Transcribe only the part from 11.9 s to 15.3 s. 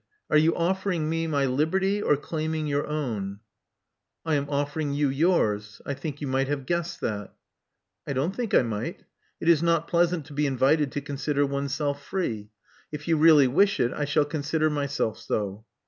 free. If you really wish it, I shall consider myself